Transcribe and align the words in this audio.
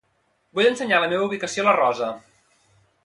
Vull 0.59 0.69
ensenyar 0.69 1.01
la 1.03 1.09
meva 1.11 1.27
ubicació 1.29 1.67
a 1.67 1.67
la 1.69 1.77
Rosa. 1.79 2.09